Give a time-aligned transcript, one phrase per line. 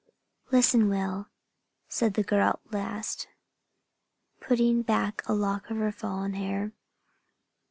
[0.51, 1.27] "Listen, Will,"
[1.87, 3.27] said the girl at last,
[4.39, 6.71] putting back a lock of her fallen hair.